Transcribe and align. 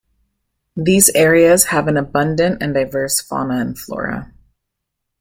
These 0.75 1.09
areas 1.09 1.65
have 1.65 1.87
an 1.87 1.95
abundant 1.95 2.63
and 2.63 2.73
diverse 2.73 3.21
fauna 3.21 3.57
and 3.57 3.77
flora. 3.77 4.33